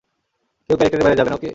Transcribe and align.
কেউ 0.69 0.75
ক্যারেক্টারের 0.77 1.05
বাইরে 1.05 1.19
যাবে 1.19 1.29
না, 1.29 1.35
ওকে? 1.37 1.49